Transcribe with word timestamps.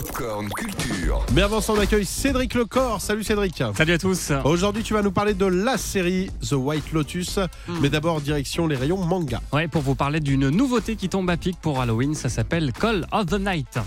Popcorn 0.00 0.48
Culture. 0.56 1.26
Mais 1.34 1.42
avant 1.42 1.60
ça, 1.60 1.74
on 1.74 1.78
accueille 1.78 2.06
Cédric 2.06 2.54
Lecor. 2.54 3.02
Salut 3.02 3.22
Cédric. 3.22 3.62
Salut 3.76 3.92
à 3.92 3.98
tous. 3.98 4.32
Aujourd'hui, 4.44 4.82
tu 4.82 4.94
vas 4.94 5.02
nous 5.02 5.10
parler 5.10 5.34
de 5.34 5.44
la 5.44 5.76
série 5.76 6.30
The 6.48 6.52
White 6.52 6.92
Lotus. 6.92 7.38
Mais 7.82 7.90
d'abord, 7.90 8.22
direction 8.22 8.66
les 8.66 8.76
rayons 8.76 8.96
manga. 9.04 9.42
Ouais, 9.52 9.68
pour 9.68 9.82
vous 9.82 9.94
parler 9.94 10.20
d'une 10.20 10.48
nouveauté 10.48 10.96
qui 10.96 11.10
tombe 11.10 11.28
à 11.28 11.36
pic 11.36 11.58
pour 11.60 11.82
Halloween, 11.82 12.14
ça 12.14 12.30
s'appelle 12.30 12.72
Call 12.72 13.06
of 13.12 13.26
the 13.26 13.38
Night. 13.38 13.78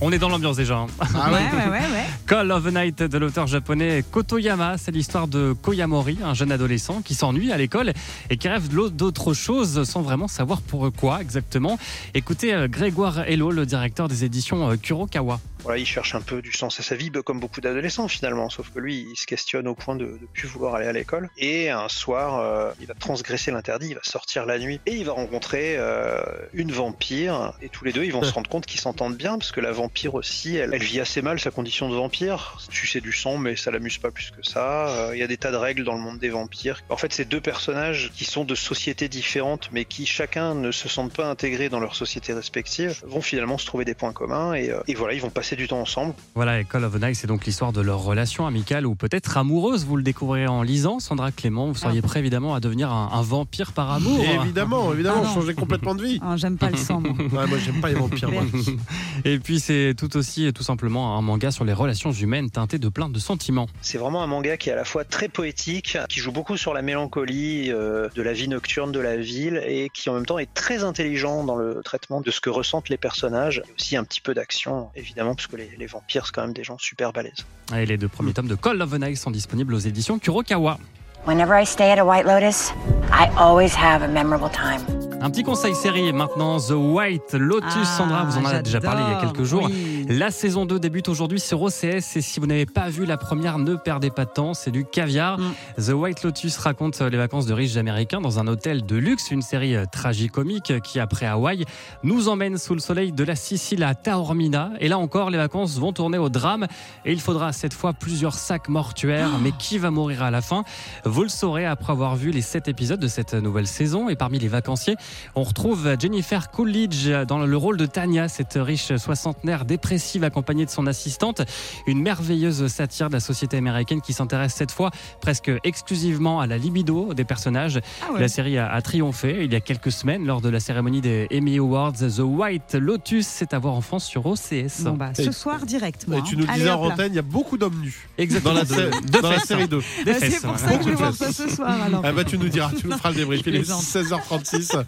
On 0.00 0.12
est 0.12 0.18
dans 0.18 0.28
l'ambiance 0.28 0.56
déjà. 0.56 0.76
hein. 0.78 0.86
Ah 1.14 1.32
Ouais, 1.32 1.38
ouais, 1.38 1.70
ouais, 1.70 1.78
ouais. 1.78 2.04
Call 2.26 2.50
of 2.52 2.64
the 2.64 2.72
Night 2.74 3.02
de 3.02 3.18
l'auteur 3.18 3.46
japonais 3.46 4.04
Kotoyama, 4.10 4.76
c'est 4.76 4.90
l'histoire 4.90 5.28
de 5.28 5.54
Koyamori, 5.62 6.18
un 6.24 6.34
jeune 6.34 6.52
adolescent 6.52 7.00
qui 7.02 7.14
s'ennuie 7.14 7.52
à 7.52 7.56
l'école 7.56 7.92
et 8.28 8.36
qui 8.36 8.48
rêve 8.48 8.68
de- 8.68 8.88
d'autre 8.88 9.32
chose 9.34 9.84
sans 9.84 10.02
vraiment 10.02 10.28
savoir 10.28 10.60
pourquoi 10.60 11.20
exactement. 11.22 11.78
Écoutez 12.14 12.52
euh, 12.52 12.68
Grégoire 12.68 13.20
Hello, 13.20 13.50
le 13.50 13.64
directeur 13.66 14.08
des 14.08 14.24
éditions 14.24 14.68
euh, 14.70 14.76
Kurokawa. 14.76 15.40
Voilà, 15.64 15.78
il 15.78 15.86
cherche 15.86 16.14
un 16.14 16.20
peu 16.20 16.42
du 16.42 16.52
sens 16.52 16.78
à 16.78 16.82
sa 16.82 16.94
vie, 16.94 17.10
comme 17.24 17.40
beaucoup 17.40 17.60
d'adolescents 17.60 18.06
finalement, 18.06 18.50
sauf 18.50 18.70
que 18.70 18.78
lui, 18.78 19.06
il 19.10 19.16
se 19.16 19.26
questionne 19.26 19.66
au 19.66 19.74
point 19.74 19.96
de 19.96 20.04
ne 20.04 20.26
plus 20.26 20.46
vouloir 20.46 20.74
aller 20.74 20.86
à 20.86 20.92
l'école. 20.92 21.30
Et 21.38 21.70
un 21.70 21.88
soir, 21.88 22.38
euh, 22.38 22.72
il 22.80 22.86
va 22.86 22.94
transgresser 22.94 23.50
l'interdit, 23.50 23.88
il 23.88 23.94
va 23.94 24.02
sortir 24.02 24.44
la 24.46 24.58
nuit, 24.58 24.80
et 24.84 24.92
il 24.92 25.06
va 25.06 25.12
rencontrer 25.12 25.76
euh, 25.78 26.22
une 26.52 26.70
vampire, 26.70 27.54
et 27.62 27.70
tous 27.70 27.84
les 27.84 27.92
deux, 27.92 28.04
ils 28.04 28.12
vont 28.12 28.22
se 28.24 28.32
rendre 28.32 28.50
compte 28.50 28.66
qu'ils 28.66 28.80
s'entendent 28.80 29.16
bien, 29.16 29.38
parce 29.38 29.52
que 29.52 29.60
la 29.60 29.72
vampire 29.72 30.14
aussi, 30.14 30.56
elle, 30.56 30.74
elle 30.74 30.82
vit 30.82 31.00
assez 31.00 31.22
mal 31.22 31.40
sa 31.40 31.50
condition 31.50 31.88
de 31.88 31.94
vampire. 31.94 32.58
Tu 32.70 32.86
sais 32.86 33.00
du 33.00 33.12
sang, 33.12 33.38
mais 33.38 33.56
ça 33.56 33.70
l'amuse 33.70 33.98
pas 33.98 34.10
plus 34.10 34.30
que 34.30 34.46
ça. 34.46 34.88
Euh, 34.88 35.10
Il 35.14 35.18
y 35.18 35.22
a 35.22 35.26
des 35.26 35.38
tas 35.38 35.50
de 35.50 35.56
règles 35.56 35.84
dans 35.84 35.94
le 35.94 36.00
monde 36.00 36.18
des 36.18 36.30
vampires. 36.30 36.82
En 36.90 36.96
fait, 36.96 37.12
c'est 37.12 37.24
deux 37.24 37.40
personnages 37.40 38.10
qui 38.14 38.24
sont 38.24 38.44
de 38.44 38.54
sociétés 38.54 39.08
différentes, 39.08 39.70
mais 39.72 39.84
qui 39.84 40.04
chacun 40.04 40.54
ne 40.54 40.72
se 40.72 40.88
sentent 40.88 41.14
pas 41.14 41.26
intégrés 41.26 41.68
dans 41.68 41.80
leur 41.80 41.96
société 41.96 42.32
respective, 42.34 43.00
vont 43.04 43.22
finalement 43.22 43.58
se 43.58 43.66
trouver 43.66 43.84
des 43.84 43.94
points 43.94 44.12
communs, 44.12 44.54
et, 44.54 44.70
euh, 44.70 44.80
et 44.88 44.94
voilà, 44.94 45.14
ils 45.14 45.22
vont 45.22 45.30
passer 45.30 45.53
du 45.56 45.68
temps 45.68 45.80
ensemble. 45.80 46.14
Voilà, 46.34 46.60
et 46.60 46.64
Call 46.64 46.84
of 46.84 46.92
the 46.98 47.02
Night, 47.02 47.16
c'est 47.16 47.26
donc 47.26 47.44
l'histoire 47.46 47.72
de 47.72 47.80
leur 47.80 48.00
relation 48.02 48.46
amicale 48.46 48.86
ou 48.86 48.94
peut-être 48.94 49.36
amoureuse. 49.36 49.84
Vous 49.84 49.96
le 49.96 50.02
découvrirez 50.02 50.46
en 50.46 50.62
lisant. 50.62 50.98
Sandra 51.00 51.32
Clément, 51.32 51.66
vous 51.68 51.74
seriez 51.74 52.02
prêt 52.02 52.20
évidemment 52.20 52.54
à 52.54 52.60
devenir 52.60 52.90
un, 52.92 53.10
un 53.12 53.22
vampire 53.22 53.72
par 53.72 53.90
amour. 53.90 54.20
Et 54.24 54.34
évidemment, 54.34 54.92
évidemment, 54.92 55.22
Ah 55.24 55.34
changer 55.34 55.54
complètement 55.54 55.94
de 55.94 56.02
vie. 56.04 56.20
Ah, 56.22 56.36
J'aime 56.36 56.58
pas 56.58 56.70
le 56.70 56.76
sang, 56.76 57.00
moi. 57.00 57.12
Ouais, 57.34 57.46
moi, 57.46 57.58
j'aime 57.58 57.80
pas 57.80 57.88
les 57.88 57.94
vampires. 57.94 58.30
moi. 58.30 58.42
Et 59.24 59.38
puis 59.38 59.60
c'est 59.60 59.94
tout 59.96 60.16
aussi, 60.16 60.52
tout 60.52 60.62
simplement, 60.62 61.16
un 61.18 61.22
manga 61.22 61.50
sur 61.50 61.64
les 61.64 61.72
relations 61.72 62.12
humaines 62.12 62.50
teinté 62.50 62.78
de 62.78 62.88
plein 62.88 63.08
de 63.08 63.18
sentiments. 63.18 63.68
C'est 63.82 63.98
vraiment 63.98 64.22
un 64.22 64.26
manga 64.26 64.56
qui 64.56 64.68
est 64.68 64.72
à 64.72 64.76
la 64.76 64.84
fois 64.84 65.04
très 65.04 65.28
poétique, 65.28 65.96
qui 66.08 66.20
joue 66.20 66.32
beaucoup 66.32 66.56
sur 66.56 66.74
la 66.74 66.82
mélancolie 66.82 67.70
euh, 67.70 68.08
de 68.14 68.22
la 68.22 68.32
vie 68.32 68.48
nocturne 68.48 68.92
de 68.92 69.00
la 69.00 69.16
ville 69.16 69.62
et 69.66 69.90
qui 69.92 70.10
en 70.10 70.14
même 70.14 70.26
temps 70.26 70.38
est 70.38 70.52
très 70.52 70.84
intelligent 70.84 71.44
dans 71.44 71.56
le 71.56 71.80
traitement 71.84 72.20
de 72.20 72.30
ce 72.30 72.40
que 72.40 72.50
ressentent 72.50 72.88
les 72.88 72.96
personnages. 72.96 73.62
Et 73.68 73.72
aussi 73.78 73.96
un 73.96 74.04
petit 74.04 74.20
peu 74.20 74.34
d'action, 74.34 74.88
évidemment, 74.94 75.34
parce 75.44 75.52
que 75.52 75.56
les, 75.56 75.76
les 75.76 75.86
vampires, 75.86 76.26
c'est 76.26 76.34
quand 76.34 76.42
même 76.42 76.52
des 76.52 76.64
gens 76.64 76.78
super 76.78 77.12
balèzes. 77.12 77.44
Et 77.76 77.86
les 77.86 77.96
deux 77.96 78.08
premiers 78.08 78.32
tomes 78.32 78.48
de 78.48 78.54
Call 78.54 78.80
of 78.80 78.90
the 78.90 79.00
Night 79.00 79.16
sont 79.16 79.30
disponibles 79.30 79.74
aux 79.74 79.78
éditions 79.78 80.18
Kurokawa. 80.18 80.78
Whenever 81.26 81.58
I 81.58 81.64
stay 81.64 81.90
at 81.90 81.98
a 81.98 82.04
White 82.04 82.26
Lotus, 82.26 82.70
I 83.10 83.30
always 83.38 83.74
have 83.74 84.02
a 84.02 84.08
memorable 84.08 84.50
time. 84.50 85.03
Un 85.24 85.30
petit 85.30 85.42
conseil 85.42 85.74
série 85.74 86.12
maintenant, 86.12 86.58
The 86.60 86.72
White 86.72 87.32
Lotus. 87.32 87.70
Ah, 87.74 87.96
Sandra, 87.96 88.24
vous 88.24 88.36
en 88.36 88.44
avez 88.44 88.60
déjà 88.62 88.78
parlé 88.78 89.02
il 89.08 89.10
y 89.10 89.16
a 89.16 89.20
quelques 89.22 89.44
jours. 89.44 89.70
oui. 89.72 90.04
La 90.06 90.30
saison 90.30 90.66
2 90.66 90.78
débute 90.78 91.08
aujourd'hui 91.08 91.40
sur 91.40 91.62
OCS 91.62 92.16
et 92.16 92.20
si 92.20 92.40
vous 92.40 92.46
n'avez 92.46 92.66
pas 92.66 92.90
vu 92.90 93.06
la 93.06 93.16
première, 93.16 93.58
ne 93.58 93.74
perdez 93.74 94.10
pas 94.10 94.26
de 94.26 94.30
temps, 94.30 94.52
c'est 94.52 94.70
du 94.70 94.84
caviar. 94.84 95.38
Mm. 95.38 95.54
The 95.82 95.92
White 95.94 96.22
Lotus 96.24 96.58
raconte 96.58 97.00
les 97.00 97.16
vacances 97.16 97.46
de 97.46 97.54
riches 97.54 97.78
américains 97.78 98.20
dans 98.20 98.38
un 98.38 98.46
hôtel 98.48 98.84
de 98.84 98.96
luxe, 98.96 99.30
une 99.30 99.40
série 99.40 99.74
euh, 99.76 99.86
tragicomique 99.90 100.78
qui, 100.82 101.00
après 101.00 101.24
Hawaï, 101.24 101.64
nous 102.02 102.28
emmène 102.28 102.58
sous 102.58 102.74
le 102.74 102.80
soleil 102.80 103.10
de 103.10 103.24
la 103.24 103.34
Sicile 103.34 103.82
à 103.82 103.94
Taormina. 103.94 104.72
Et 104.78 104.88
là 104.88 104.98
encore, 104.98 105.30
les 105.30 105.38
vacances 105.38 105.78
vont 105.78 105.94
tourner 105.94 106.18
au 106.18 106.28
drame 106.28 106.66
et 107.06 107.12
il 107.12 107.20
faudra 107.20 107.52
cette 107.54 107.72
fois 107.72 107.94
plusieurs 107.94 108.34
sacs 108.34 108.68
mortuaires. 108.68 109.30
Mais 109.40 109.52
qui 109.52 109.78
va 109.78 109.90
mourir 109.90 110.22
à 110.22 110.30
la 110.30 110.42
fin? 110.42 110.64
Vous 111.06 111.22
le 111.22 111.30
saurez 111.30 111.64
après 111.64 111.92
avoir 111.92 112.14
vu 112.14 112.30
les 112.30 112.42
7 112.42 112.68
épisodes 112.68 113.00
de 113.00 113.08
cette 113.08 113.32
nouvelle 113.32 113.66
saison. 113.66 114.10
Et 114.10 114.16
parmi 114.16 114.38
les 114.38 114.48
vacanciers, 114.48 114.96
on 115.34 115.42
retrouve 115.42 115.96
Jennifer 115.98 116.50
Coolidge 116.50 117.08
dans 117.28 117.38
le 117.44 117.56
rôle 117.56 117.76
de 117.76 117.86
Tanya, 117.86 118.28
cette 118.28 118.54
riche 118.60 118.94
soixantenaire 118.96 119.64
dépressive 119.64 120.24
accompagnée 120.24 120.64
de 120.66 120.70
son 120.70 120.86
assistante. 120.86 121.42
Une 121.86 122.00
merveilleuse 122.02 122.66
satire 122.68 123.08
de 123.08 123.14
la 123.14 123.20
société 123.20 123.56
américaine 123.56 124.00
qui 124.00 124.12
s'intéresse 124.12 124.54
cette 124.54 124.70
fois 124.72 124.90
presque 125.20 125.50
exclusivement 125.64 126.40
à 126.40 126.46
la 126.46 126.58
libido 126.58 127.14
des 127.14 127.24
personnages. 127.24 127.80
Ah 128.02 128.12
ouais. 128.12 128.20
La 128.20 128.28
série 128.28 128.58
a, 128.58 128.70
a 128.72 128.82
triomphé 128.82 129.44
il 129.44 129.52
y 129.52 129.56
a 129.56 129.60
quelques 129.60 129.92
semaines 129.92 130.24
lors 130.26 130.40
de 130.40 130.48
la 130.48 130.60
cérémonie 130.60 131.00
des 131.00 131.28
Emmy 131.32 131.58
Awards. 131.58 131.92
The 131.94 132.20
White 132.20 132.74
Lotus, 132.74 133.26
c'est 133.26 133.54
à 133.54 133.58
voir 133.58 133.74
en 133.74 133.80
France 133.80 134.04
sur 134.04 134.26
OCS. 134.26 134.82
Bon, 134.82 134.92
bah, 134.92 135.10
Et- 135.18 135.24
ce 135.24 135.32
soir, 135.32 135.64
direct, 135.66 136.06
moi. 136.08 136.18
Et 136.18 136.22
tu 136.22 136.36
nous 136.36 136.44
hein. 136.48 136.52
disais 136.54 136.70
en 136.70 136.82
antenne, 136.84 137.12
il 137.12 137.16
y 137.16 137.18
a 137.18 137.22
beaucoup 137.22 137.56
d'hommes 137.58 137.80
nus. 137.80 138.08
Exactement. 138.18 138.54
Dans 138.54 138.60
la, 138.60 138.64
de- 138.64 139.20
dans 139.22 139.30
la 139.30 139.38
série 139.40 139.62
hein. 139.64 139.66
2. 139.70 139.78
Des 140.04 140.12
Bah, 140.12 140.18
fesses, 140.18 140.34
C'est 140.34 140.40
pour 140.42 140.52
ouais. 140.52 140.58
ça 140.58 140.76
que 140.76 140.84
je 140.84 140.88
vais 140.90 140.94
voir 140.94 141.14
ça 141.14 141.32
ce 141.32 141.48
soir, 141.48 141.82
alors. 141.82 142.00
Ah 142.04 142.12
bah 142.12 142.24
tu 142.24 142.38
nous 142.38 142.48
diras, 142.48 142.70
tu 142.78 142.86
nous 142.86 142.96
feras 142.96 143.10
le 143.10 143.16
débrief. 143.16 143.42
Il 143.46 143.54
est 143.56 143.58
plaisante. 143.60 143.82
16h36. 143.82 144.84